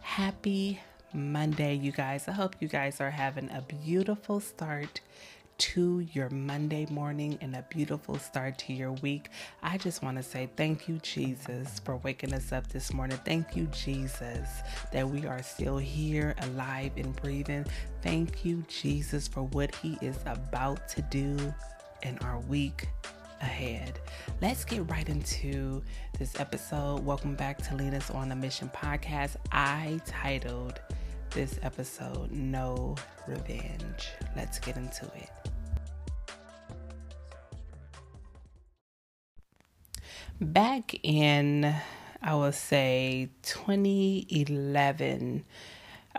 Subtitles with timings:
[0.00, 0.80] Happy
[1.12, 2.28] Monday, you guys.
[2.28, 5.00] I hope you guys are having a beautiful start
[5.58, 9.30] to your Monday morning and a beautiful start to your week.
[9.62, 13.18] I just want to say thank you, Jesus, for waking us up this morning.
[13.24, 14.48] Thank you, Jesus,
[14.92, 17.64] that we are still here, alive and breathing.
[18.02, 21.54] Thank you, Jesus, for what He is about to do
[22.02, 22.88] in our week
[23.40, 24.00] ahead.
[24.40, 25.82] Let's get right into
[26.18, 27.04] this episode.
[27.04, 29.36] Welcome back to Lead Us on a Mission podcast.
[29.52, 30.80] I titled
[31.30, 34.08] this episode No Revenge.
[34.34, 35.30] Let's get into it.
[40.40, 41.74] Back in,
[42.22, 45.44] I would say, 2011,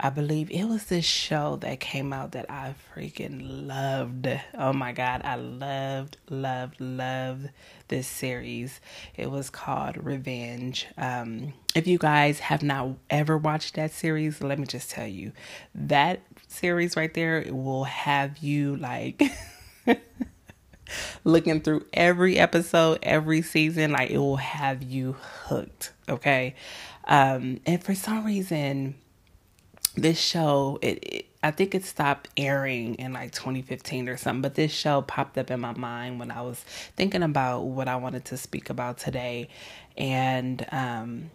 [0.00, 4.28] I believe it was this show that came out that I freaking loved.
[4.54, 7.50] Oh my God, I loved, loved, loved
[7.88, 8.80] this series.
[9.16, 10.86] It was called Revenge.
[10.96, 15.32] Um, if you guys have not ever watched that series, let me just tell you
[15.74, 19.22] that series right there will have you like.
[21.24, 25.92] looking through every episode, every season, like it will have you hooked.
[26.08, 26.54] Okay.
[27.04, 28.94] Um, and for some reason,
[29.96, 34.54] this show it, it, i think it stopped airing in like 2015 or something but
[34.54, 36.58] this show popped up in my mind when i was
[36.96, 39.48] thinking about what i wanted to speak about today.
[39.96, 41.30] And um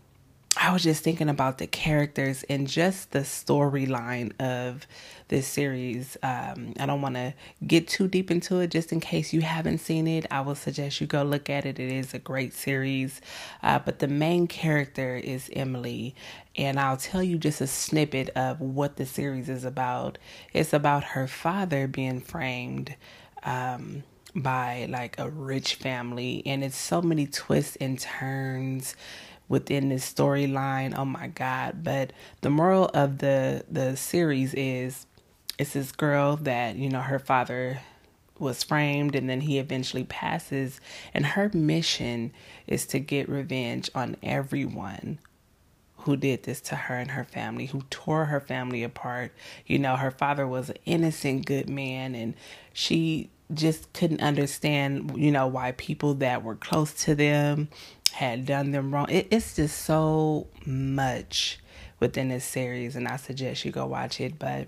[0.56, 4.86] I was just thinking about the characters and just the storyline of
[5.34, 6.16] this series.
[6.22, 7.34] Um, I don't want to
[7.66, 10.28] get too deep into it, just in case you haven't seen it.
[10.30, 11.80] I will suggest you go look at it.
[11.80, 13.20] It is a great series.
[13.64, 16.14] Uh, but the main character is Emily,
[16.56, 20.20] and I'll tell you just a snippet of what the series is about.
[20.54, 22.96] It's about her father being framed.
[23.42, 24.04] Um,
[24.36, 28.96] by like a rich family, and it's so many twists and turns
[29.48, 30.98] within this storyline.
[30.98, 31.84] Oh my god!
[31.84, 35.06] But the moral of the the series is
[35.58, 37.82] it's this girl that you know her father
[38.40, 40.82] was framed and then he eventually passes
[41.14, 42.34] and her mission
[42.68, 45.20] is to get revenge on everyone
[46.04, 49.32] who did this to her and her family, who tore her family apart.
[49.66, 52.34] You know, her father was an innocent, good man, and
[52.74, 57.70] she just couldn't understand, you know, why people that were close to them
[58.12, 59.10] had done them wrong.
[59.10, 61.60] It, it's just so much
[62.00, 64.38] within this series, and I suggest you go watch it.
[64.38, 64.68] But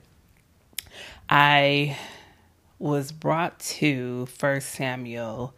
[1.30, 1.98] I
[2.80, 5.54] was brought to First Samuel.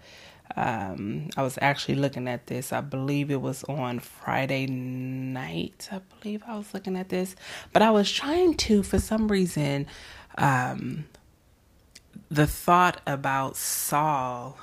[0.56, 2.72] Um, I was actually looking at this.
[2.72, 5.90] I believe it was on Friday night.
[5.92, 7.36] I believe I was looking at this,
[7.74, 9.88] but I was trying to, for some reason,
[10.38, 11.06] um,
[12.30, 14.58] the thought about Saul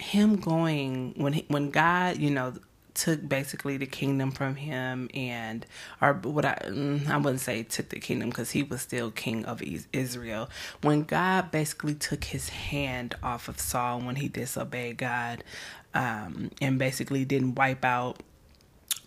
[0.00, 2.54] him going when he, when God, you know,
[2.94, 5.66] took basically the kingdom from him and
[6.00, 9.44] or what I mm, I wouldn't say took the kingdom because he was still king
[9.44, 9.62] of
[9.92, 10.50] Israel.
[10.82, 15.44] When God basically took his hand off of Saul when he disobeyed God
[15.94, 18.22] um, and basically didn't wipe out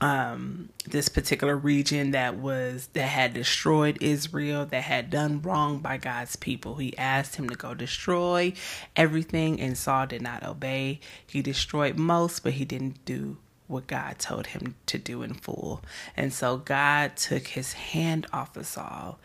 [0.01, 5.97] um, this particular region that was that had destroyed Israel, that had done wrong by
[5.97, 6.75] God's people.
[6.75, 8.53] He asked him to go destroy
[8.95, 10.99] everything, and Saul did not obey.
[11.25, 15.81] He destroyed most, but he didn't do what God told him to do in full.
[16.15, 19.19] And so God took his hand off of Saul.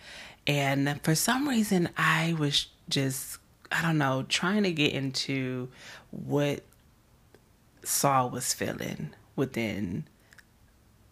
[0.46, 3.38] And for some reason, I was just,
[3.70, 5.68] I don't know, trying to get into
[6.10, 6.62] what
[7.84, 10.06] Saul was feeling within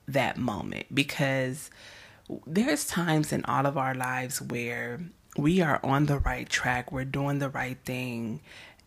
[0.08, 1.70] that moment because
[2.46, 5.00] there's times in all of our lives where
[5.36, 8.40] we are on the right track, we're doing the right thing,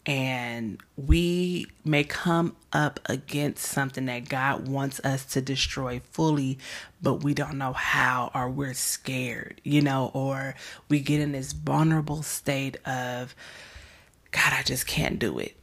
[0.05, 6.57] and we may come up against something that God wants us to destroy fully,
[7.01, 10.55] but we don't know how, or we're scared, you know, or
[10.87, 13.35] we get in this vulnerable state of,
[14.31, 15.55] God, I just can't do it.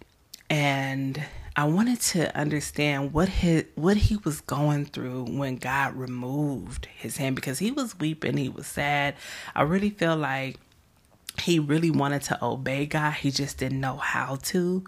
[0.48, 1.22] And
[1.58, 7.16] I wanted to understand what his what he was going through when God removed his
[7.16, 9.14] hand because he was weeping, he was sad.
[9.54, 10.58] I really feel like
[11.40, 14.84] he really wanted to obey God, he just didn't know how to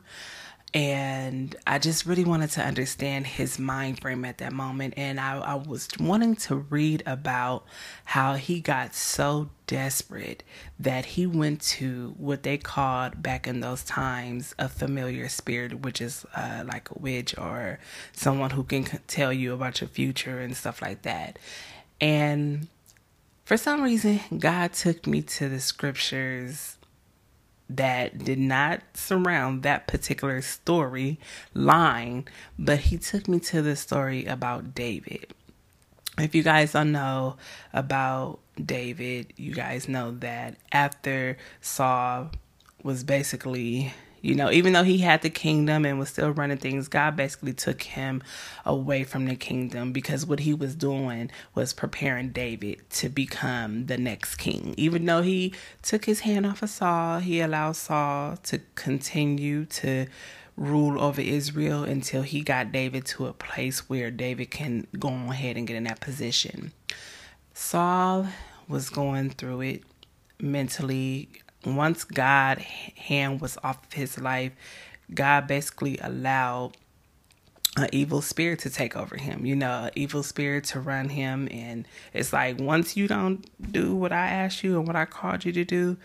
[0.74, 4.94] and I just really wanted to understand his mind frame at that moment.
[4.98, 7.64] And I, I, was wanting to read about
[8.04, 10.42] how he got so desperate
[10.78, 16.02] that he went to what they called back in those times a familiar spirit, which
[16.02, 17.78] is uh, like a witch or
[18.12, 21.38] someone who can tell you about your future and stuff like that.
[21.98, 22.68] And
[23.48, 26.76] for some reason, God took me to the scriptures
[27.70, 31.18] that did not surround that particular story
[31.54, 32.26] line,
[32.58, 35.32] but he took me to the story about David.
[36.18, 37.36] if you guys don't know
[37.72, 42.32] about David, you guys know that after Saul
[42.82, 46.88] was basically, you know, even though he had the kingdom and was still running things,
[46.88, 48.22] God basically took him
[48.64, 53.98] away from the kingdom because what he was doing was preparing David to become the
[53.98, 54.74] next king.
[54.76, 60.06] Even though he took his hand off of Saul, he allowed Saul to continue to
[60.56, 65.28] rule over Israel until he got David to a place where David can go on
[65.28, 66.72] ahead and get in that position.
[67.54, 68.26] Saul
[68.66, 69.82] was going through it
[70.40, 71.28] mentally.
[71.76, 74.52] Once God hand was off of his life,
[75.12, 76.76] God basically allowed
[77.76, 81.48] an evil spirit to take over him, you know, evil spirit to run him.
[81.50, 85.44] And it's like, once you don't do what I asked you and what I called
[85.44, 85.96] you to do,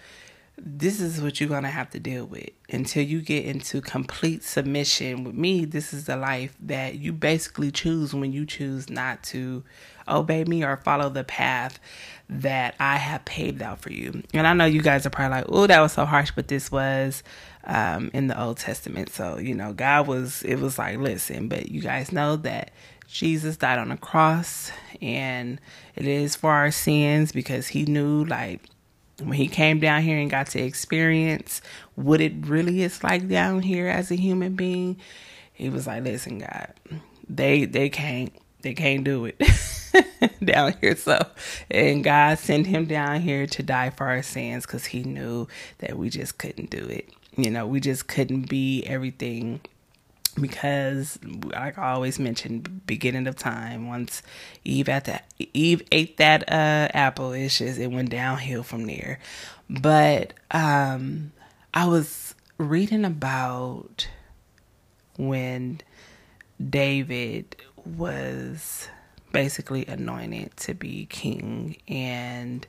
[0.57, 4.43] this is what you're going to have to deal with until you get into complete
[4.43, 5.65] submission with me.
[5.65, 9.63] This is the life that you basically choose when you choose not to
[10.07, 11.79] obey me or follow the path
[12.29, 14.23] that I have paved out for you.
[14.33, 16.71] And I know you guys are probably like, oh, that was so harsh, but this
[16.71, 17.23] was
[17.65, 19.09] um, in the Old Testament.
[19.09, 22.71] So, you know, God was, it was like, listen, but you guys know that
[23.07, 24.71] Jesus died on the cross
[25.01, 25.59] and
[25.95, 28.61] it is for our sins because he knew, like,
[29.19, 31.61] when he came down here and got to experience
[31.95, 34.97] what it really is like down here as a human being,
[35.53, 36.73] he was like, "Listen, God,
[37.29, 38.33] they they can't
[38.63, 39.39] they can't do it
[40.43, 41.25] down here." So,
[41.69, 45.47] and God sent him down here to die for our sins because He knew
[45.79, 47.09] that we just couldn't do it.
[47.35, 49.61] You know, we just couldn't be everything
[50.39, 54.23] because like I always mentioned beginning of time once
[54.63, 59.19] Eve at that Eve ate that uh apple it's just it went downhill from there
[59.69, 61.31] but um
[61.73, 64.07] I was reading about
[65.17, 65.81] when
[66.69, 67.55] David
[67.85, 68.87] was
[69.33, 71.75] basically anointed to be king.
[71.89, 72.65] And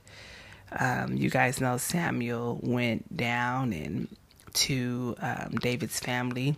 [0.77, 4.09] um you guys know Samuel went down and
[4.53, 6.55] to um, David's family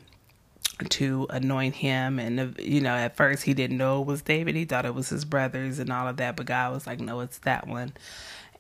[0.89, 2.19] to anoint him.
[2.19, 4.56] And you know at first he didn't know it was david.
[4.56, 6.36] He thought it was his brothers and all of that.
[6.36, 7.94] But god was like no it's that one.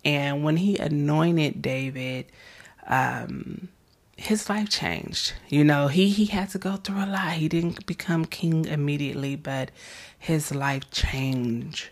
[0.05, 2.25] And when he anointed david
[2.87, 3.69] um
[4.17, 7.85] his life changed you know he he had to go through a lot he didn't
[7.85, 9.71] become king immediately but
[10.17, 11.89] his life changed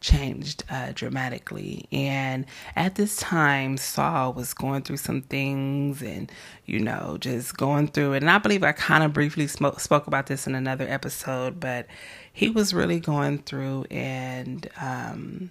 [0.00, 1.86] changed uh, dramatically.
[1.92, 6.30] And at this time, Saul was going through some things and,
[6.64, 8.22] you know, just going through it.
[8.22, 11.86] And I believe I kind of briefly sm- spoke about this in another episode, but
[12.32, 15.50] he was really going through and, um,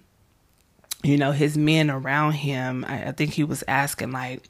[1.02, 4.42] you know, his men around him, I, I think he was asking, like,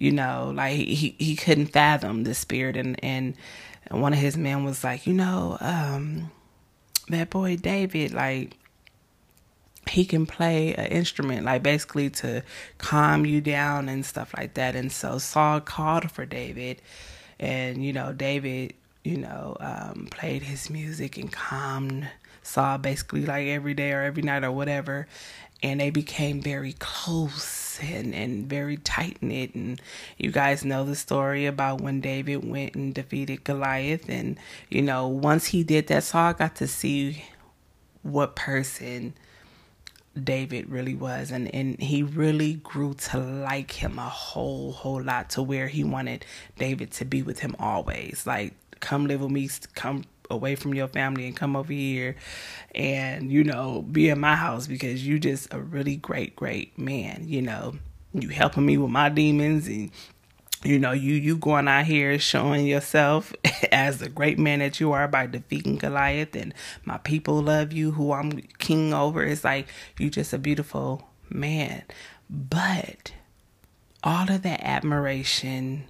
[0.00, 2.76] you know, like he, he couldn't fathom the spirit.
[2.76, 3.36] And, and
[3.90, 6.32] one of his men was like, you know, um,
[7.10, 8.56] that boy David, like,
[9.88, 12.42] he can play an instrument, like basically to
[12.78, 14.76] calm you down and stuff like that.
[14.76, 16.80] And so Saul called for David,
[17.38, 18.74] and you know, David,
[19.04, 22.08] you know, um, played his music and calmed
[22.42, 25.08] Saul basically like every day or every night or whatever.
[25.62, 29.54] And they became very close and, and very tight knit.
[29.54, 29.80] And
[30.16, 34.08] you guys know the story about when David went and defeated Goliath.
[34.08, 34.38] And,
[34.70, 37.24] you know, once he did that, Saul got to see
[38.02, 39.14] what person
[40.24, 45.30] David really was and and he really grew to like him a whole whole lot
[45.30, 46.24] to where he wanted
[46.58, 50.88] David to be with him always like come live with me come away from your
[50.88, 52.16] family and come over here
[52.74, 57.24] and you know be in my house because you just a really great great man
[57.26, 57.74] you know.
[58.12, 59.90] You helping me with my demons and
[60.64, 63.32] you know you you going out here showing yourself
[63.72, 66.52] as the great man that you are by defeating goliath and
[66.84, 69.22] my people love you who i'm king over.
[69.22, 69.68] It's like
[69.98, 71.84] you just a beautiful man.
[72.28, 73.12] But
[74.02, 75.84] all of that admiration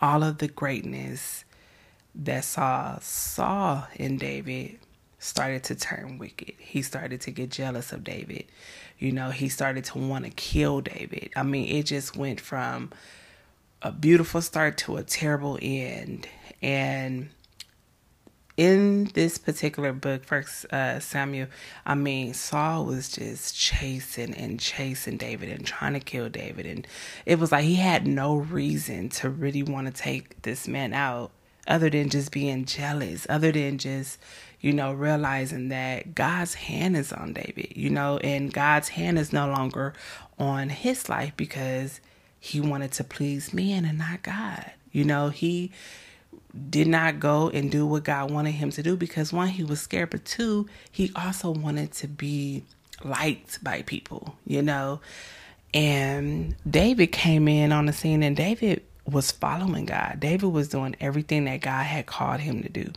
[0.00, 1.44] all of the greatness
[2.14, 4.78] that saul saw in david
[5.18, 6.52] started to turn wicked.
[6.58, 8.44] He started to get jealous of david.
[8.98, 11.30] You know he started to want to kill david.
[11.34, 12.90] I mean it just went from
[13.80, 16.28] a beautiful start to a terrible end.
[16.62, 17.30] And
[18.56, 21.48] in this particular book, First uh, Samuel,
[21.84, 26.86] I mean, Saul was just chasing and chasing David and trying to kill David, and
[27.26, 31.32] it was like he had no reason to really want to take this man out,
[31.66, 34.18] other than just being jealous, other than just
[34.60, 39.32] you know realizing that God's hand is on David, you know, and God's hand is
[39.32, 39.94] no longer
[40.38, 42.00] on his life because
[42.38, 44.70] he wanted to please men and not God.
[44.92, 45.72] You know, he
[46.70, 49.80] did not go and do what God wanted him to do because one, he was
[49.80, 52.64] scared, but two, he also wanted to be
[53.02, 55.00] liked by people, you know.
[55.72, 60.18] And David came in on the scene, and David was following God.
[60.20, 62.92] David was doing everything that God had called him to do.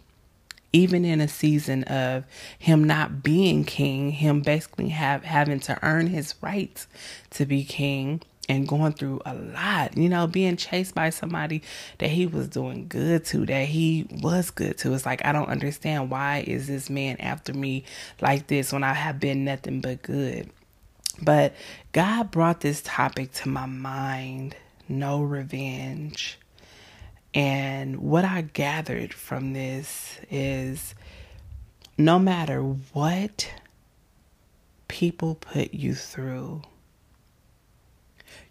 [0.74, 2.26] Even in a season of
[2.60, 6.88] him not being king, him basically have having to earn his rights
[7.32, 11.62] to be king and going through a lot, you know, being chased by somebody
[11.98, 14.94] that he was doing good to, that he was good to.
[14.94, 17.84] It's like I don't understand why is this man after me
[18.22, 20.50] like this when I have been nothing but good.
[21.22, 21.54] But
[21.94, 24.56] God brought this topic to my mind,
[24.90, 26.40] no revenge.
[27.34, 30.96] And what I gathered from this is
[31.98, 33.52] no matter what
[34.88, 36.62] people put you through,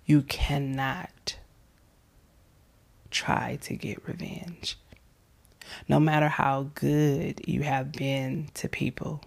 [0.05, 1.37] you cannot
[3.11, 4.78] try to get revenge.
[5.88, 9.23] No matter how good you have been to people,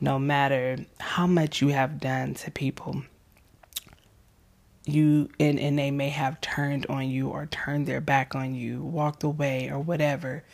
[0.00, 3.04] no matter how much you have done to people,
[4.84, 8.82] you and, and they may have turned on you or turned their back on you,
[8.82, 10.44] walked away or whatever,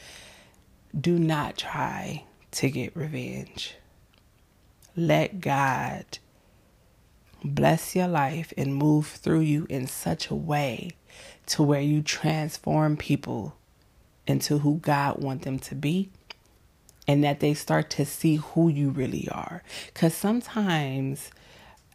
[0.98, 3.74] do not try to get revenge.
[4.96, 6.18] Let God
[7.44, 10.90] bless your life and move through you in such a way
[11.46, 13.56] to where you transform people
[14.26, 16.10] into who God wants them to be
[17.06, 19.62] and that they start to see who you really are.
[19.94, 21.30] Cuz sometimes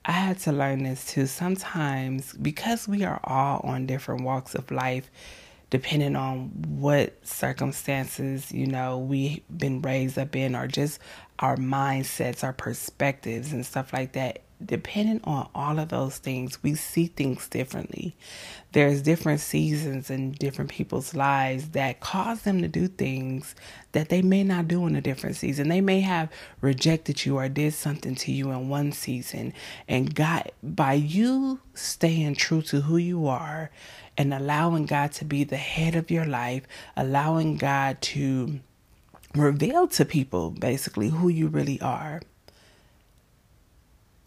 [0.06, 1.28] I had to learn this too.
[1.28, 5.10] Sometimes because we are all on different walks of life,
[5.70, 11.00] depending on what circumstances, you know, we've been raised up in or just
[11.40, 16.76] our mindsets, our perspectives and stuff like that depending on all of those things, we
[16.76, 18.16] see things differently.
[18.72, 23.56] There's different seasons in different people's lives that cause them to do things
[23.92, 25.70] that they may not do in a different season.
[25.70, 26.32] They may have
[26.62, 29.54] rejected you or did something to you in one season.
[29.88, 33.70] And God, by you staying true to who you are
[34.18, 36.64] and allowing God to be the head of your life,
[36.96, 38.60] allowing God to
[39.36, 42.22] reveal to people basically who you really are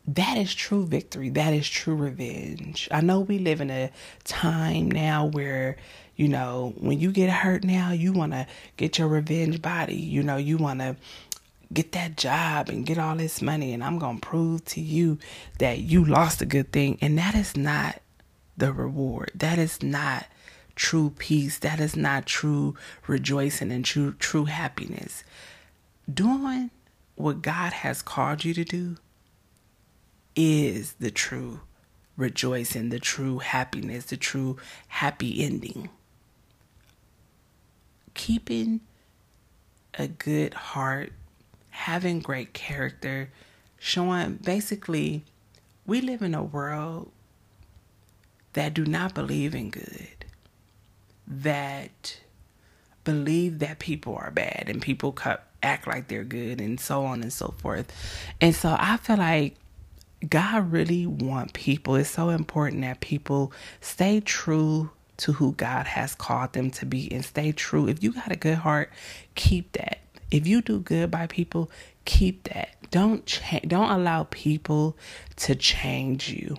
[0.07, 1.31] that is true victory.
[1.31, 2.89] That is true revenge.
[2.93, 3.91] I know we live in a
[4.25, 5.77] time now where,
[6.15, 8.47] you know, when you get hurt now, you want to
[8.77, 9.97] get your revenge body.
[9.97, 10.97] You know, you want to
[11.73, 13.73] get that job and get all this money.
[13.73, 15.19] And I'm going to prove to you
[15.59, 16.99] that you lost a good thing.
[17.01, 18.01] And that is not
[18.57, 19.33] the reward.
[19.35, 20.27] That is not
[20.77, 21.59] true peace.
[21.59, 22.77] That is not true
[23.09, 25.25] rejoicing and true, true happiness.
[26.13, 26.71] Doing
[27.17, 28.99] what God has called you to do
[30.37, 31.61] is the true
[32.17, 34.57] rejoicing, the true happiness, the true
[34.89, 35.89] happy ending.
[38.15, 38.81] Keeping
[39.95, 41.13] a good heart,
[41.71, 43.31] having great character,
[43.79, 45.25] showing basically
[45.87, 47.11] we live in a world
[48.55, 50.25] that do not believe in good,
[51.27, 52.21] that
[53.05, 55.17] believe that people are bad and people
[55.63, 57.93] act like they're good and so on and so forth.
[58.41, 59.57] And so I feel like
[60.29, 61.97] God really want people.
[61.97, 67.11] It's so important that people stay true to who God has called them to be
[67.13, 67.89] and stay true.
[67.89, 68.91] If you got a good heart,
[69.35, 70.01] keep that.
[70.31, 71.71] If you do good by people,
[72.05, 72.71] keep that.
[72.91, 74.97] Don't cha- don't allow people
[75.37, 76.57] to change you.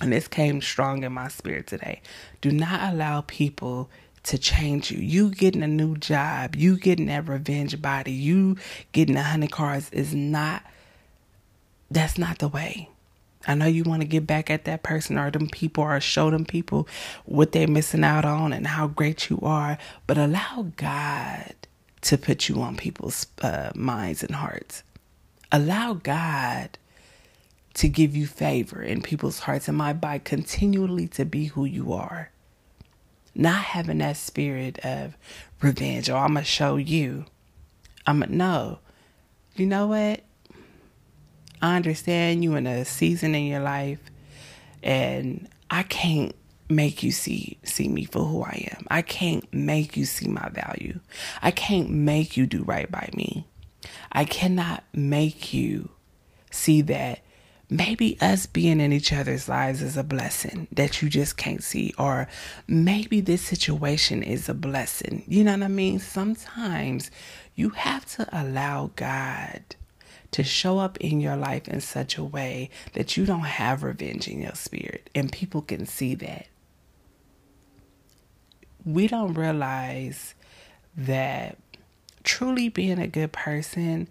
[0.00, 2.02] And this came strong in my spirit today.
[2.40, 3.90] Do not allow people
[4.24, 4.98] to change you.
[4.98, 8.56] You getting a new job, you getting that revenge body, you
[8.92, 10.62] getting a hundred cars is not
[11.90, 12.88] that's not the way.
[13.46, 16.30] I know you want to get back at that person or them people or show
[16.30, 16.88] them people
[17.24, 19.76] what they're missing out on and how great you are,
[20.06, 21.54] but allow God
[22.02, 24.82] to put you on people's uh, minds and hearts.
[25.52, 26.78] Allow God
[27.74, 31.92] to give you favor in people's hearts and mind by continually to be who you
[31.92, 32.30] are.
[33.34, 35.16] Not having that spirit of
[35.60, 37.26] revenge or I'm going to show you.
[38.06, 38.78] I'm going to know.
[39.56, 40.22] You know what?
[41.64, 43.98] I understand you in a season in your life
[44.82, 46.36] and I can't
[46.68, 48.86] make you see see me for who I am.
[48.90, 51.00] I can't make you see my value.
[51.40, 53.46] I can't make you do right by me.
[54.12, 55.88] I cannot make you
[56.50, 57.20] see that
[57.70, 61.94] maybe us being in each other's lives is a blessing that you just can't see
[61.98, 62.28] or
[62.68, 65.24] maybe this situation is a blessing.
[65.26, 65.98] You know what I mean?
[65.98, 67.10] Sometimes
[67.54, 69.76] you have to allow God
[70.34, 74.28] to show up in your life in such a way that you don't have revenge
[74.28, 76.46] in your spirit and people can see that.
[78.84, 80.34] we don't realize
[80.96, 81.58] that
[82.22, 84.08] truly being a good person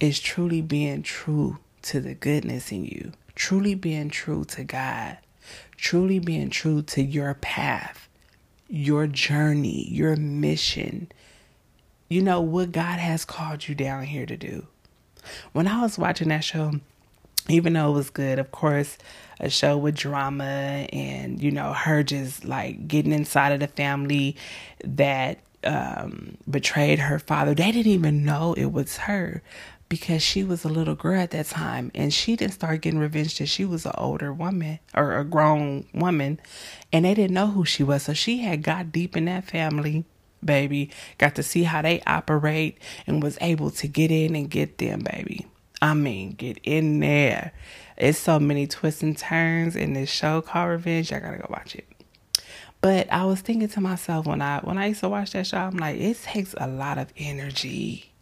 [0.00, 5.18] is truly being true to the goodness in you, truly being true to God,
[5.76, 8.08] truly being true to your path,
[8.68, 11.10] your journey, your mission.
[12.14, 14.68] You know what God has called you down here to do.
[15.50, 16.74] When I was watching that show,
[17.48, 18.96] even though it was good, of course,
[19.40, 24.36] a show with drama and, you know, her just like getting inside of the family
[24.84, 27.52] that um, betrayed her father.
[27.52, 29.42] They didn't even know it was her
[29.88, 33.34] because she was a little girl at that time and she didn't start getting revenge
[33.34, 36.38] till she was an older woman or a grown woman
[36.92, 38.04] and they didn't know who she was.
[38.04, 40.04] So she had got deep in that family
[40.44, 44.78] baby, got to see how they operate and was able to get in and get
[44.78, 45.46] them, baby.
[45.82, 47.52] I mean, get in there.
[47.96, 51.12] It's so many twists and turns in this show called Revenge.
[51.12, 51.86] I gotta go watch it.
[52.80, 55.58] But I was thinking to myself when I when I used to watch that show,
[55.58, 58.13] I'm like, it takes a lot of energy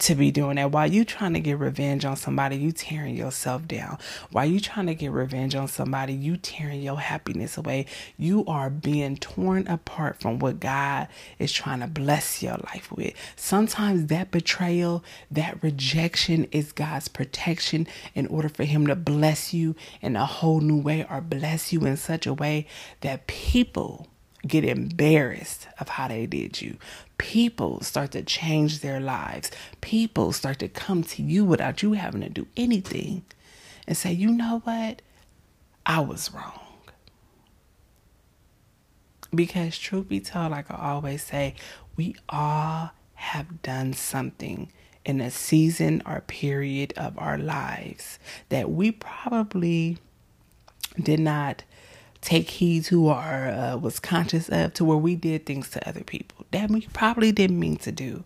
[0.00, 0.70] to be doing that.
[0.70, 3.98] While you trying to get revenge on somebody, you tearing yourself down.
[4.30, 7.86] While you trying to get revenge on somebody, you tearing your happiness away.
[8.16, 13.14] You are being torn apart from what God is trying to bless your life with.
[13.36, 19.74] Sometimes that betrayal, that rejection is God's protection in order for him to bless you
[20.00, 22.66] in a whole new way or bless you in such a way
[23.00, 24.06] that people
[24.46, 26.78] get embarrassed of how they did you
[27.18, 29.50] people start to change their lives.
[29.80, 33.24] People start to come to you without you having to do anything
[33.86, 35.02] and say, you know what?
[35.84, 36.60] I was wrong.
[39.34, 41.54] Because, truth be told, like I always say,
[41.96, 44.72] we all have done something
[45.04, 49.98] in a season or period of our lives that we probably
[51.00, 51.64] did not
[52.20, 56.02] take heed to or uh, was conscious of to where we did things to other
[56.02, 58.24] people that we probably didn't mean to do.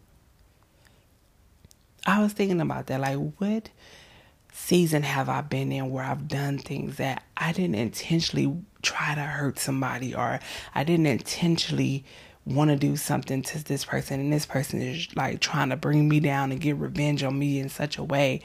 [2.06, 3.00] I was thinking about that.
[3.00, 3.70] Like, what
[4.52, 9.22] season have I been in where I've done things that I didn't intentionally try to
[9.22, 10.40] hurt somebody or
[10.74, 12.04] I didn't intentionally
[12.44, 16.08] want to do something to this person and this person is like trying to bring
[16.08, 18.42] me down and get revenge on me in such a way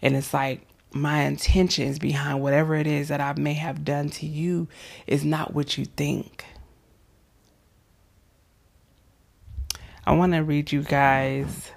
[0.00, 4.26] and it's like my intentions behind whatever it is that I may have done to
[4.26, 4.68] you
[5.06, 6.44] is not what you think.
[10.04, 11.70] I want to read you guys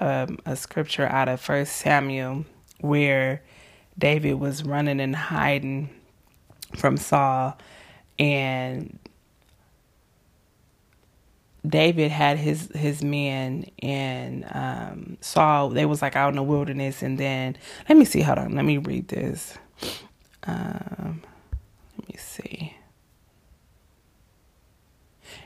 [0.00, 2.46] um, a scripture out of First Samuel
[2.80, 3.42] where
[3.98, 5.90] David was running and hiding
[6.76, 7.56] from Saul
[8.18, 8.98] and
[11.66, 15.70] David had his his men and um, Saul.
[15.70, 17.56] They was like out in the wilderness, and then
[17.88, 18.20] let me see.
[18.20, 19.56] Hold on, let me read this.
[20.44, 21.22] Um,
[21.98, 22.76] let me see.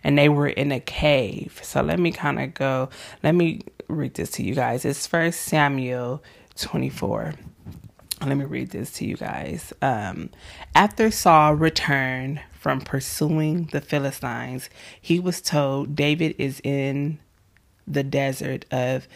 [0.03, 1.61] And they were in a cave.
[1.63, 2.89] So let me kind of go.
[3.23, 4.85] Let me read this to you guys.
[4.85, 6.23] It's First Samuel
[6.57, 7.35] twenty four.
[8.21, 9.73] Let me read this to you guys.
[9.81, 10.31] Um,
[10.75, 14.69] after Saul returned from pursuing the Philistines,
[15.01, 17.19] he was told David is in
[17.87, 19.09] the desert of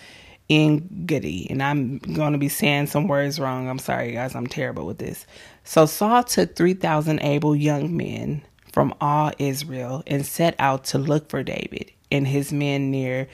[0.48, 1.48] Engedi.
[1.50, 3.68] And I'm going to be saying some words wrong.
[3.68, 4.34] I'm sorry, guys.
[4.34, 5.26] I'm terrible with this.
[5.64, 11.28] So Saul took 3,000 able young men from all Israel and set out to look
[11.28, 13.28] for David and his men near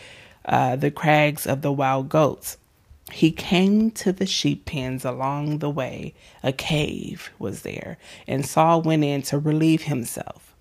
[0.47, 2.57] uh, the crags of the wild goats.
[3.13, 6.15] He came to the sheep pens along the way.
[6.43, 10.55] A cave was there, and Saul went in to relieve himself.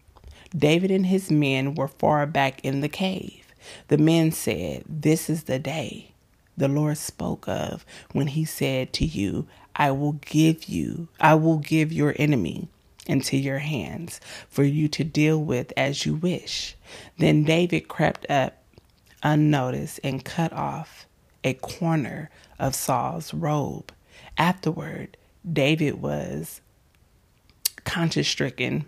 [0.56, 3.46] David and his men were far back in the cave.
[3.90, 6.12] The men said, This is the day
[6.58, 11.60] the Lord spoke of when he said to you, I will give you, I will
[11.60, 12.70] give your enemy
[13.06, 16.76] into your hands for you to deal with as you wish.
[17.18, 18.64] Then David crept up
[19.24, 21.07] unnoticed and cut off
[21.44, 23.92] a corner of Saul's robe.
[24.38, 25.18] Afterward,
[25.52, 26.62] David was
[27.84, 28.86] conscience stricken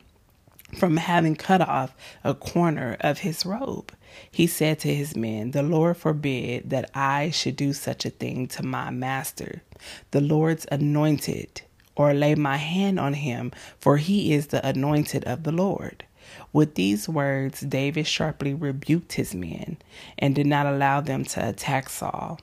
[0.78, 3.92] from having cut off a corner of his robe.
[4.30, 8.48] He said to his men, The Lord forbid that I should do such a thing
[8.50, 9.64] to my master,
[10.12, 11.62] the Lord's anointed,
[11.96, 16.06] or lay my hand on him, for he is the anointed of the Lord.
[16.54, 19.78] With these words, David sharply rebuked his men
[20.18, 22.40] and did not allow them to attack Saul.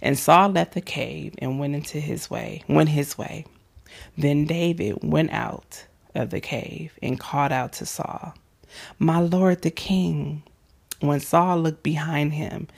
[0.00, 3.44] And Saul left the cave and went into his way, went his way.
[4.16, 8.34] Then David went out of the cave and called out to Saul,
[8.98, 10.42] My lord the king.
[11.00, 12.68] When Saul looked behind him,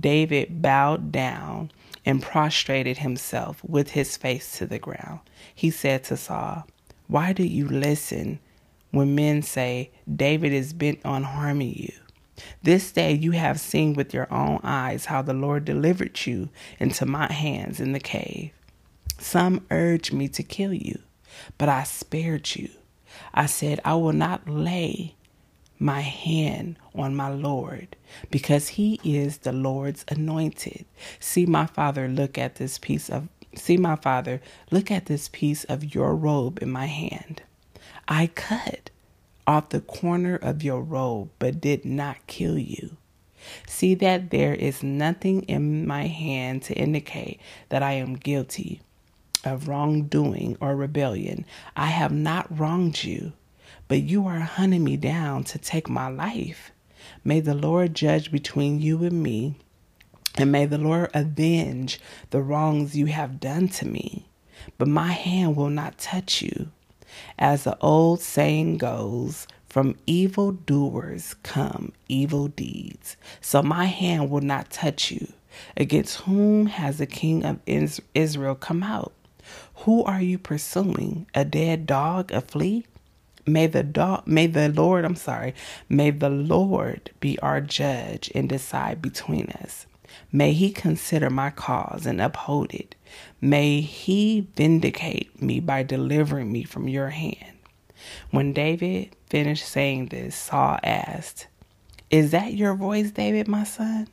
[0.00, 1.70] David bowed down
[2.06, 5.20] and prostrated himself with his face to the ground.
[5.54, 6.66] He said to Saul,
[7.08, 8.38] Why do you listen
[8.92, 11.92] when men say, David is bent on harming you?
[12.62, 17.04] This day you have seen with your own eyes how the Lord delivered you into
[17.04, 18.52] my hands in the cave.
[19.18, 21.00] Some urged me to kill you,
[21.58, 22.70] but I spared you.
[23.34, 25.14] I said, I will not lay
[25.78, 27.96] my hand on my Lord,
[28.30, 30.84] because he is the Lord's anointed.
[31.18, 35.64] See my father look at this piece of see my father look at this piece
[35.64, 37.42] of your robe in my hand.
[38.08, 38.90] I cut
[39.46, 42.96] off the corner of your robe, but did not kill you.
[43.66, 48.82] See that there is nothing in my hand to indicate that I am guilty
[49.44, 51.44] of wrongdoing or rebellion.
[51.76, 53.32] I have not wronged you
[53.92, 56.70] but you are hunting me down to take my life.
[57.24, 59.54] May the Lord judge between you and me,
[60.36, 64.28] and may the Lord avenge the wrongs you have done to me.
[64.78, 66.70] But my hand will not touch you.
[67.38, 73.16] As the old saying goes, from evil doers come evil deeds.
[73.40, 75.32] So my hand will not touch you.
[75.76, 77.60] Against whom has the king of
[78.14, 79.12] Israel come out?
[79.76, 81.26] Who are you pursuing?
[81.34, 82.86] A dead dog, a flea?
[83.46, 85.54] May the do- may the Lord, I'm sorry,
[85.88, 89.86] may the Lord be our judge and decide between us.
[90.32, 92.94] May he consider my cause and uphold it.
[93.40, 97.58] May he vindicate me by delivering me from your hand.
[98.30, 101.46] When David finished saying this, Saul asked,
[102.10, 104.08] Is that your voice, David, my son?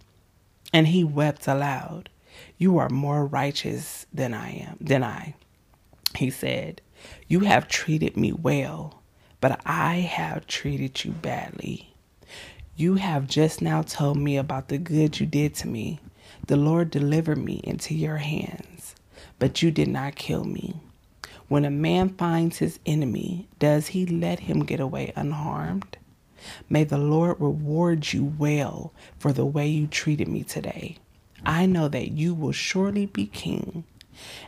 [0.72, 2.10] And he wept aloud.
[2.58, 5.36] You are more righteous than I am, than I.
[6.16, 6.82] He said,
[7.28, 9.00] You have treated me well
[9.42, 11.94] but I have treated you badly.
[12.76, 16.00] You have just now told me about the good you did to me.
[16.48, 18.79] The Lord delivered me into your hands,
[19.40, 20.76] but you did not kill me.
[21.48, 25.98] When a man finds his enemy, does he let him get away unharmed?
[26.70, 30.98] May the Lord reward you well for the way you treated me today.
[31.46, 33.86] I know that you will surely be king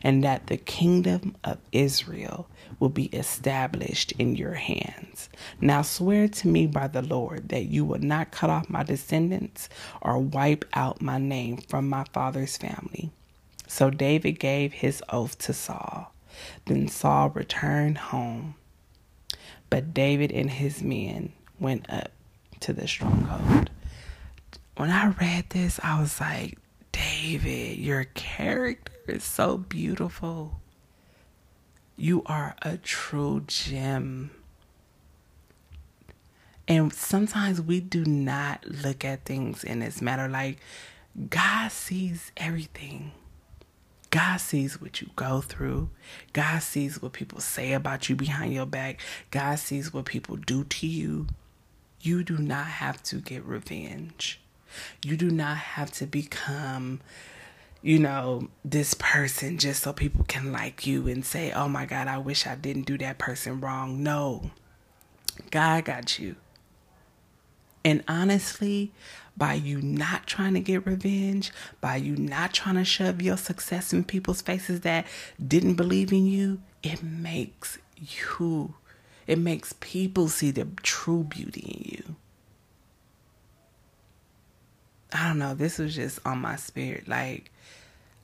[0.02, 2.48] and that the kingdom of Israel
[2.80, 5.30] will be established in your hands.
[5.60, 9.70] Now swear to me by the Lord that you will not cut off my descendants
[10.02, 13.12] or wipe out my name from my father's family.
[13.72, 16.14] So David gave his oath to Saul.
[16.66, 18.56] Then Saul returned home.
[19.70, 22.12] But David and his men went up
[22.60, 23.70] to the stronghold.
[24.76, 26.58] When I read this, I was like,
[26.92, 30.60] David, your character is so beautiful.
[31.96, 34.32] You are a true gem.
[36.68, 40.28] And sometimes we do not look at things in this matter.
[40.28, 40.58] Like,
[41.30, 43.14] God sees everything.
[44.12, 45.90] God sees what you go through.
[46.34, 49.00] God sees what people say about you behind your back.
[49.32, 51.28] God sees what people do to you.
[52.02, 54.40] You do not have to get revenge.
[55.04, 57.00] You do not have to become,
[57.82, 62.08] you know, this person just so people can like you and say, oh my God,
[62.08, 64.04] I wish I didn't do that person wrong.
[64.04, 64.52] No,
[65.52, 66.36] God got you.
[67.84, 68.92] And honestly,
[69.36, 73.94] by you not trying to get revenge, by you not trying to shove your success
[73.94, 75.08] in people's faces that
[75.46, 78.76] didn't believe in you, it makes you,
[79.26, 82.16] it makes people see the true beauty in you.
[85.14, 87.08] I don't know, this was just on my spirit.
[87.08, 87.52] Like,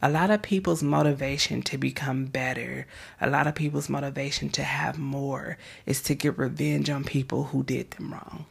[0.02, 2.86] a lot of people's motivation to become better,
[3.20, 7.64] a lot of people's motivation to have more is to get revenge on people who
[7.64, 8.46] did them wrong.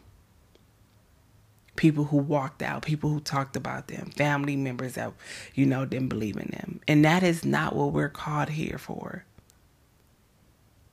[1.77, 5.13] People who walked out, people who talked about them, family members that,
[5.55, 6.81] you know, didn't believe in them.
[6.89, 9.25] And that is not what we're called here for.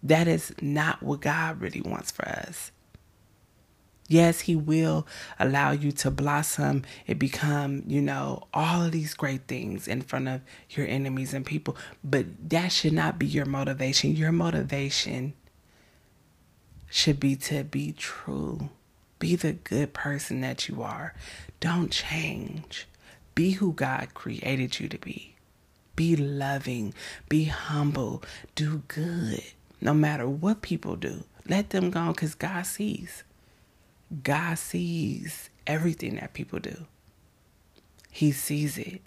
[0.01, 2.71] That is not what God really wants for us.
[4.09, 5.07] Yes, he will
[5.39, 10.27] allow you to blossom and become, you know, all of these great things in front
[10.27, 10.41] of
[10.71, 11.77] your enemies and people.
[12.03, 14.15] But that should not be your motivation.
[14.15, 15.33] Your motivation
[16.89, 18.69] should be to be true.
[19.23, 21.13] Be the good person that you are.
[21.61, 22.89] Don't change.
[23.35, 25.35] Be who God created you to be.
[25.95, 26.93] Be loving.
[27.29, 28.21] Be humble.
[28.55, 29.41] Do good.
[29.79, 33.23] No matter what people do, let them go because God sees.
[34.23, 36.85] God sees everything that people do.
[38.11, 38.99] He sees it.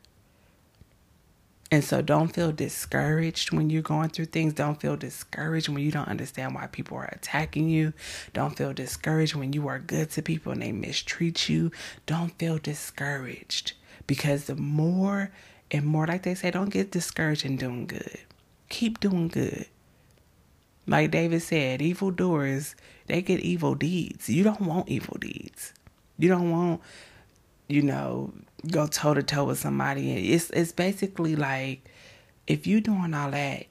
[1.70, 4.54] And so don't feel discouraged when you're going through things.
[4.54, 7.92] Don't feel discouraged when you don't understand why people are attacking you.
[8.32, 11.72] Don't feel discouraged when you are good to people and they mistreat you.
[12.06, 13.72] Don't feel discouraged
[14.06, 15.32] because the more
[15.70, 18.20] And more like they say, don't get discouraged in doing good.
[18.68, 19.66] Keep doing good.
[20.86, 22.76] Like David said, evil doers,
[23.06, 24.28] they get evil deeds.
[24.28, 25.72] You don't want evil deeds.
[26.18, 26.80] You don't want,
[27.68, 28.32] you know,
[28.70, 30.32] go toe to toe with somebody.
[30.32, 31.88] It's it's basically like
[32.46, 33.66] if you doing all that,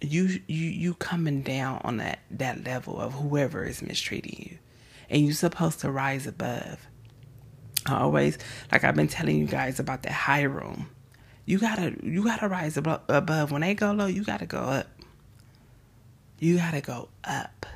[0.00, 4.58] you you you coming down on that that level of whoever is mistreating you,
[5.10, 6.86] and you're supposed to rise above.
[7.86, 8.38] I always
[8.70, 10.88] like I've been telling you guys about the high room.
[11.46, 13.50] You gotta you gotta rise above.
[13.50, 14.88] When they go low, you gotta go up.
[16.38, 17.66] You gotta go up.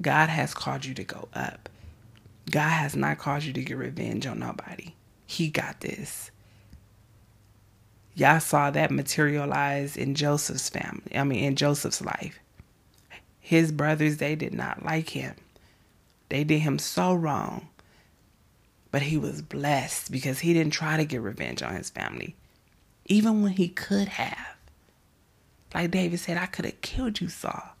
[0.00, 1.68] God has called you to go up.
[2.50, 4.94] God has not called you to get revenge on nobody.
[5.30, 6.32] He got this.
[8.16, 11.14] Y'all saw that materialize in Joseph's family.
[11.14, 12.40] I mean, in Joseph's life.
[13.38, 15.36] His brothers, they did not like him.
[16.30, 17.68] They did him so wrong.
[18.90, 22.34] But he was blessed because he didn't try to get revenge on his family,
[23.06, 24.56] even when he could have.
[25.72, 27.76] Like David said, I could have killed you, Saul.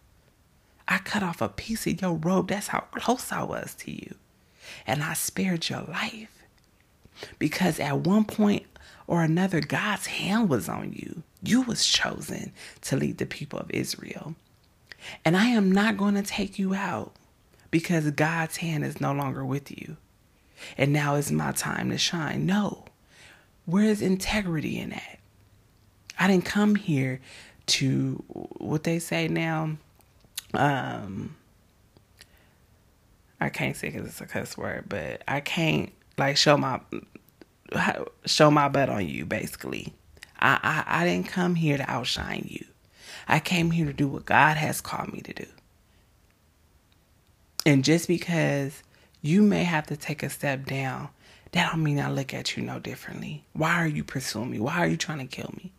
[0.86, 2.46] I cut off a piece of your robe.
[2.46, 4.14] That's how close I was to you.
[4.86, 6.39] And I spared your life.
[7.38, 8.66] Because at one point
[9.06, 11.22] or another, God's hand was on you.
[11.42, 12.52] You was chosen
[12.82, 14.34] to lead the people of Israel.
[15.24, 17.12] And I am not going to take you out
[17.70, 19.96] because God's hand is no longer with you.
[20.76, 22.44] And now is my time to shine.
[22.44, 22.84] No.
[23.64, 25.18] Where's integrity in that?
[26.18, 27.20] I didn't come here
[27.66, 29.76] to what they say now.
[30.52, 31.36] Um,
[33.40, 36.80] I can't say because it's a cuss word, but I can't like show my
[38.26, 39.24] show my butt on you.
[39.24, 39.92] Basically,
[40.38, 42.64] I, I I didn't come here to outshine you.
[43.26, 45.46] I came here to do what God has called me to do.
[47.66, 48.82] And just because
[49.22, 51.10] you may have to take a step down,
[51.52, 53.44] that don't mean I look at you no differently.
[53.52, 54.60] Why are you pursuing me?
[54.60, 55.72] Why are you trying to kill me?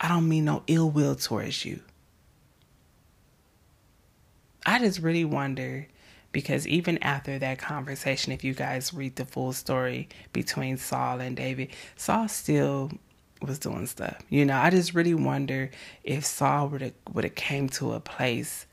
[0.00, 1.80] I don't mean no ill will towards you.
[4.64, 5.88] I just really wonder
[6.36, 11.34] because even after that conversation, if you guys read the full story between Saul and
[11.34, 12.90] David, Saul still
[13.40, 14.20] was doing stuff.
[14.28, 15.70] You know, I just really wonder
[16.04, 18.66] if Saul would have would have came to a place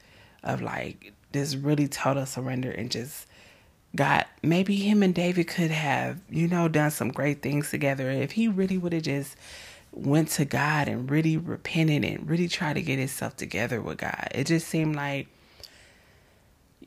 [0.43, 3.27] of like this really total surrender and just
[3.95, 8.11] got maybe him and David could have, you know, done some great things together.
[8.11, 9.37] If he really would have just
[9.93, 14.27] went to God and really repented and really tried to get himself together with God.
[14.35, 15.29] It just seemed like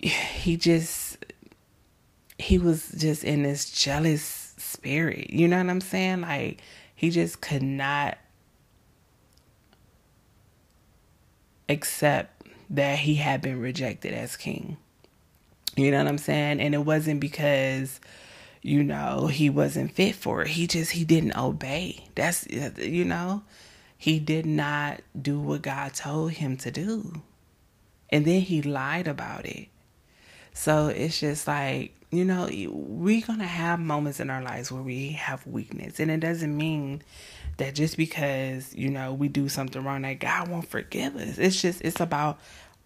[0.01, 1.19] he just
[2.39, 5.31] he was just in this jealous spirit.
[5.31, 6.23] You know what I'm saying?
[6.23, 6.61] Like
[6.95, 8.19] he just could not
[11.69, 14.77] accept that he had been rejected as king.
[15.77, 16.61] You know what I'm saying?
[16.61, 18.01] And it wasn't because
[18.63, 20.49] you know he wasn't fit for it.
[20.49, 22.05] He just he didn't obey.
[22.15, 23.43] That's you know,
[23.97, 27.23] he did not do what God told him to do.
[28.11, 29.69] And then he lied about it.
[30.57, 34.83] So it's just like, you know, we're going to have moments in our lives where
[34.83, 36.01] we have weakness.
[36.01, 37.03] And it doesn't mean
[37.59, 41.37] that just because, you know, we do something wrong that God won't forgive us.
[41.37, 42.39] It's just it's about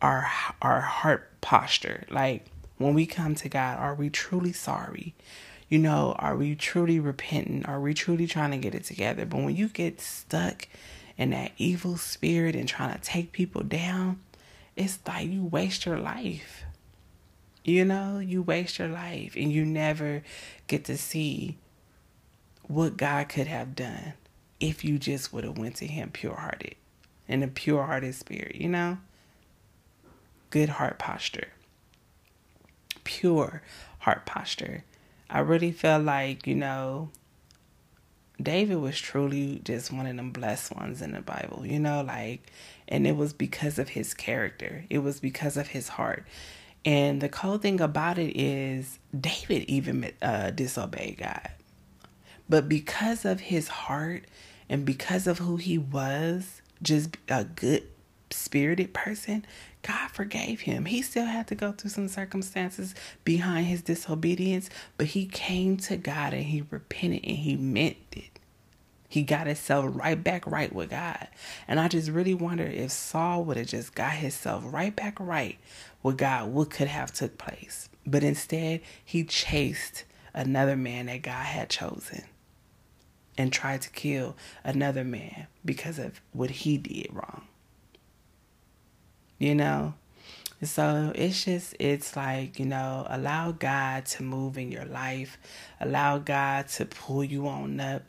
[0.03, 0.29] our
[0.61, 2.05] our heart posture.
[2.11, 2.45] Like
[2.79, 5.15] when we come to God, are we truly sorry?
[5.69, 7.69] You know, are we truly repentant?
[7.69, 9.25] Are we truly trying to get it together?
[9.25, 10.67] But when you get stuck
[11.17, 14.19] in that evil spirit and trying to take people down,
[14.75, 16.65] it's like you waste your life.
[17.65, 20.23] You know, you waste your life and you never
[20.67, 21.59] get to see
[22.63, 24.15] what God could have done
[24.61, 26.77] if you just would have went to him pure hearted
[27.29, 28.99] in a pure hearted spirit, you know?
[30.51, 31.49] Good heart posture.
[33.05, 33.63] Pure
[34.01, 34.85] heart posture.
[35.29, 37.11] I really feel like, you know,
[38.43, 42.51] David was truly just one of them blessed ones in the Bible, you know, like,
[42.89, 46.25] and it was because of his character, it was because of his heart.
[46.85, 51.51] And the cool thing about it is, David even uh, disobeyed God.
[52.49, 54.25] But because of his heart
[54.69, 57.85] and because of who he was, just a good
[58.31, 59.45] spirited person,
[59.83, 60.87] God forgave him.
[60.87, 65.97] He still had to go through some circumstances behind his disobedience, but he came to
[65.97, 68.40] God and he repented and he meant it.
[69.11, 71.27] He got himself right back right with God.
[71.67, 75.59] And I just really wonder if Saul would have just got himself right back right
[76.01, 77.89] with God, what could have took place.
[78.07, 82.23] But instead, he chased another man that God had chosen
[83.37, 87.49] and tried to kill another man because of what he did wrong.
[89.39, 89.95] You know?
[90.63, 95.37] So it's just, it's like, you know, allow God to move in your life,
[95.81, 98.03] allow God to pull you on up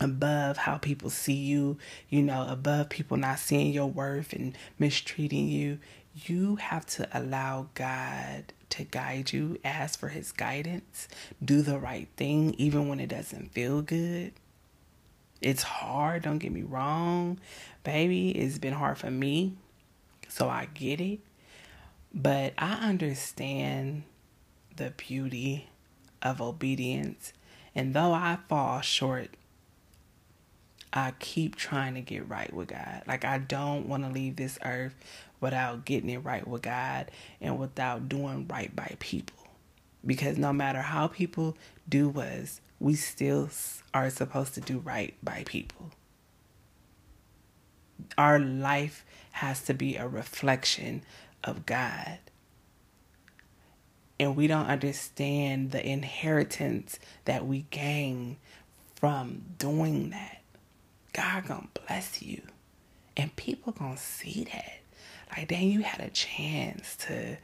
[0.00, 1.76] above how people see you,
[2.08, 5.78] you know, above people not seeing your worth and mistreating you.
[6.14, 11.08] You have to allow God to guide you, ask for his guidance,
[11.44, 14.32] do the right thing, even when it doesn't feel good.
[15.40, 17.38] It's hard, don't get me wrong.
[17.84, 19.54] Baby, it's been hard for me,
[20.28, 21.20] so I get it.
[22.12, 24.02] But I understand
[24.76, 25.68] the beauty
[26.22, 27.32] of obedience.
[27.74, 29.36] And though I fall short,
[30.92, 33.02] I keep trying to get right with God.
[33.06, 34.94] Like, I don't want to leave this earth
[35.40, 39.36] without getting it right with God and without doing right by people.
[40.04, 41.56] Because no matter how people
[41.88, 43.50] do us, we still
[43.94, 45.90] are supposed to do right by people.
[48.16, 51.02] Our life has to be a reflection
[51.44, 52.18] of God.
[54.18, 58.38] And we don't understand the inheritance that we gain
[58.94, 60.39] from doing that.
[61.12, 62.42] God gonna bless you.
[63.16, 64.78] And people gonna see that.
[65.36, 67.36] Like, dang, you had a chance to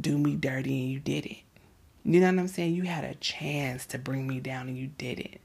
[0.00, 1.38] do me dirty and you did it.
[2.04, 2.74] You know what I'm saying?
[2.74, 5.40] You had a chance to bring me down and you didn't.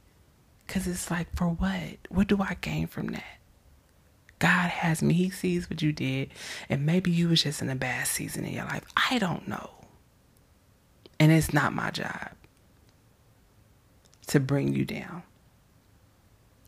[0.68, 1.98] Because it's like, for what?
[2.10, 3.40] What do I gain from that?
[4.40, 5.14] God has me.
[5.14, 6.30] He sees what you did.
[6.70, 8.86] And maybe you was just in a bad season in your life.
[8.96, 9.70] I don't know.
[11.20, 12.32] And it's not my job
[14.28, 15.24] to bring you down.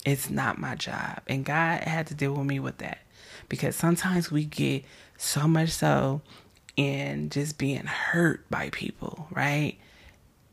[0.05, 1.21] It's not my job.
[1.27, 2.99] And God had to deal with me with that.
[3.49, 4.85] Because sometimes we get
[5.17, 6.21] so much so
[6.77, 9.77] in just being hurt by people, right?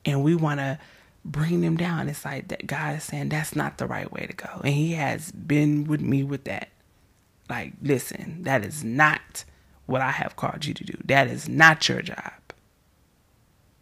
[0.05, 0.79] And we want to
[1.25, 2.09] bring them down.
[2.09, 4.61] It's like that God is saying that's not the right way to go.
[4.65, 6.69] And He has been with me with that.
[7.49, 9.45] Like, listen, that is not
[9.87, 10.99] what I have called you to do.
[11.05, 12.33] That is not your job.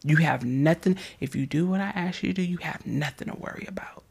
[0.05, 0.99] You have nothing.
[1.19, 4.05] If you do what I ask you to do, you have nothing to worry about.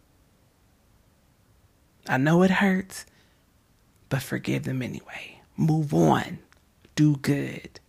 [2.07, 3.05] I know it hurts,
[4.09, 5.41] but forgive them anyway.
[5.57, 6.39] Move on.
[6.95, 7.79] Do good.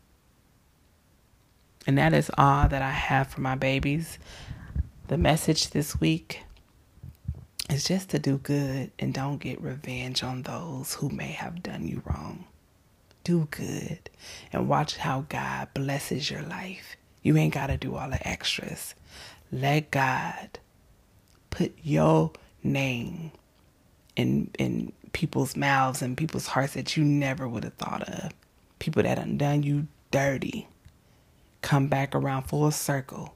[1.87, 4.19] And that is all that I have for my babies.
[5.09, 6.43] The message this week
[7.71, 11.87] is just to do good and don't get revenge on those who may have done
[11.87, 12.47] you wrong.
[13.23, 14.11] Do good
[14.53, 16.97] and watch how God blesses your life.
[17.23, 18.95] You ain't got to do all the extras.
[19.53, 20.59] Let God
[21.51, 23.33] put your name
[24.17, 28.33] in in people's mouths and people's hearts that you never would have thought of.
[28.79, 30.69] People that undone done you dirty.
[31.63, 33.35] Come back around full circle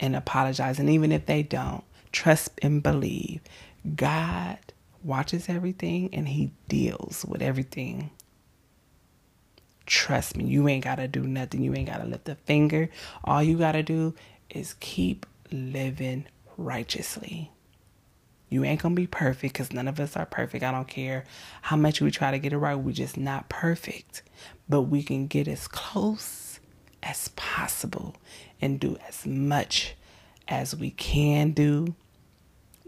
[0.00, 0.78] and apologize.
[0.78, 3.40] And even if they don't, trust and believe.
[3.94, 4.58] God
[5.04, 8.10] watches everything and He deals with everything.
[9.86, 11.62] Trust me, you ain't got to do nothing.
[11.62, 12.90] You ain't got to lift a finger.
[13.24, 14.14] All you got to do
[14.50, 17.50] is keep living righteously.
[18.48, 20.64] You ain't gonna be perfect because none of us are perfect.
[20.64, 21.24] I don't care
[21.62, 24.22] how much we try to get it right, we're just not perfect.
[24.68, 26.60] But we can get as close
[27.02, 28.16] as possible
[28.60, 29.94] and do as much
[30.46, 31.94] as we can do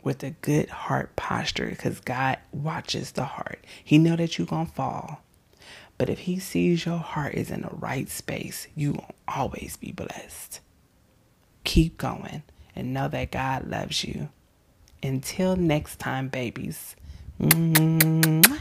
[0.03, 3.65] with a good heart posture because God watches the heart.
[3.85, 5.21] He know that you're to fall.
[5.99, 9.93] But if he sees your heart is in the right space, you will always be
[9.93, 10.61] blessed.
[11.65, 12.43] Keep going
[12.75, 14.31] and know that God loves you.
[15.03, 16.95] Until next time, babies.
[17.41, 18.61] Mwah.